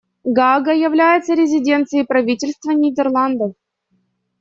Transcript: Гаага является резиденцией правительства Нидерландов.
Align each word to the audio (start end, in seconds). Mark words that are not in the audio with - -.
Гаага 0.25 0.71
является 0.73 1.35
резиденцией 1.35 2.05
правительства 2.07 2.71
Нидерландов. 2.71 3.53